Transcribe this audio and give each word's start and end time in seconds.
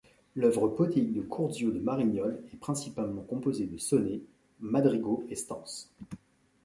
L’œuvre 0.35 0.67
poétique 0.67 1.13
de 1.13 1.21
Curzio 1.21 1.69
de 1.69 1.77
Marignol 1.79 2.41
est 2.51 2.57
principalement 2.57 3.21
composée 3.21 3.67
de 3.67 3.77
sonnets, 3.77 4.23
madrigaux 4.59 5.23
et 5.29 5.35
stances. 5.35 5.91